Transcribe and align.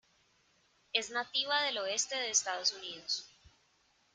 Es 0.93 1.11
nativa 1.11 1.61
del 1.61 1.77
oeste 1.77 2.15
de 2.15 2.31
Estados 2.31 2.73
Unidos. 2.73 3.29